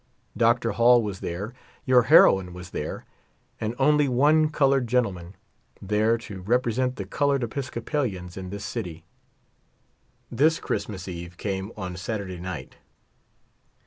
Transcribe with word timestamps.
Dr. 0.35 0.71
Hall 0.71 1.03
was 1.03 1.19
there; 1.19 1.53
your 1.85 2.05
heroine 2.09 2.55
was 2.55 2.71
there, 2.71 3.05
and 3.59 3.75
only 3.77 4.07
one 4.07 4.49
colored 4.49 4.87
gentleman 4.87 5.35
there 5.79 6.17
to 6.17 6.41
represent 6.41 6.95
the 6.95 7.05
colored 7.05 7.43
Episcopalians 7.43 8.35
in 8.35 8.49
this 8.49 8.65
city. 8.65 9.05
This 10.31 10.59
Christmas 10.59 11.07
eve 11.07 11.37
came 11.37 11.71
on 11.77 11.95
Saturday 11.97 12.39
night. 12.39 12.77